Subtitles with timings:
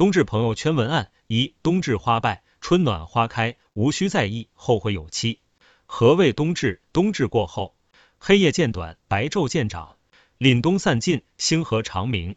[0.00, 5.40] 冬至朋友圈文案：一、冬至花败，春暖花开，无需在意后会有期。
[5.84, 6.80] 何谓冬至？
[6.90, 7.76] 冬至过后，
[8.16, 9.96] 黑夜渐短，白昼渐长，
[10.38, 12.36] 凛冬散尽，星河长明。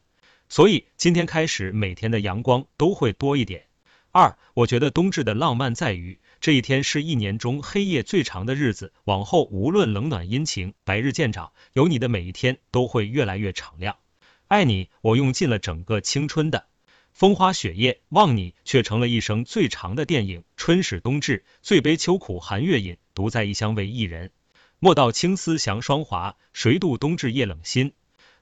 [0.50, 3.68] 所以今天开始，每天的阳光都会多一点。
[4.12, 13.96] 二，我觉得冬至的浪漫在于，这一天是一年中黑夜最长的日子，往后无论冷暖阴晴，白日渐长，有你的每一天都会越来越敞亮。
[14.50, 16.66] 爱你，我用尽了整个青春的。
[17.14, 20.44] 风花雪月望你，却成了一生最长的电影。
[20.58, 24.32] 春始冬至，最悲秋苦寒月饮，独在异乡为一人。
[24.80, 27.94] 莫道青丝降霜华，谁度冬至夜冷心？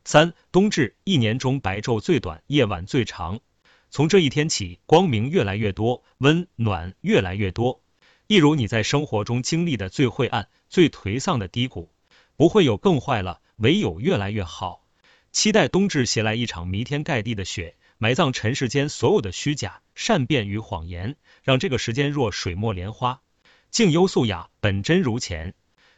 [0.05, 3.41] 三冬至一年中白昼最短，夜晚最长。
[3.89, 7.81] 从这一天起，光明越来越多，温暖越来越多。
[8.27, 11.91] 一如你在生活中经历的最晦暗、最颓丧的低谷，
[12.37, 14.85] 不会有更坏了，唯有越来越好。
[15.33, 17.75] 期待冬至携来一场弥天盖地的雪。
[18.01, 23.21] 埋葬尘世间所有的虚假、善变与谎言，让这个时间若水墨莲花，
[23.69, 25.53] 静幽素雅，本真如前。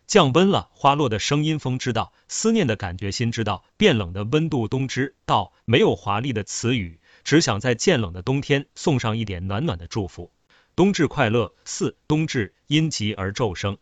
[0.06, 5.54] 降温了，花落的声音风知道，思念的感觉心知道，变冷的温度冬知道。
[5.64, 10.34] 没有华丽的词语，只想在渐冷的冬天送上一点暖暖的祝福。
[10.76, 11.56] 冬至快乐！
[11.64, 13.78] 四冬至阴极而昼生，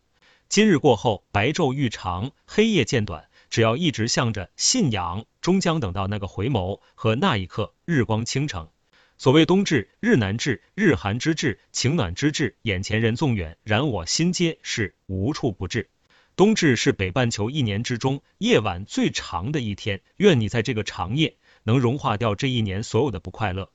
[0.48, 3.28] 今日过后，白昼愈长，黑夜渐短。
[3.52, 8.70] 只要一直向着信仰，终将等到那个回眸和那一刻，日光倾城。
[9.18, 12.56] 所谓冬至，日难至，日寒之至，情暖之至。
[12.62, 15.90] 眼前人纵远，然我心皆是无处不至。
[16.34, 23.70] 冬至是北半球一年之中夜晚最长的一天，愿你在这个长夜能融化掉这一年所有的不快乐。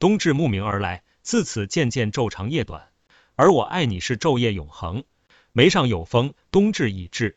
[0.00, 2.88] 冬至慕名而来，自此渐渐昼长夜短，
[3.36, 5.04] 而我爱你是昼夜永恒。
[5.52, 7.36] 眉上有风，冬至已至。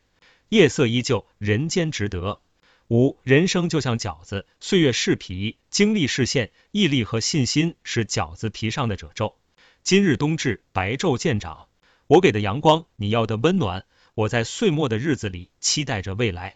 [0.54, 2.40] 夜色依旧，人间值得。
[2.86, 9.36] 五，人生就像饺子，岁月是皮，经历是馅，毅力和信心是饺子皮上的褶皱。
[9.82, 11.66] 今日冬至，白昼渐长，
[12.06, 16.54] 我给的阳光，你要的温暖，我在岁末的日子里期待着未来。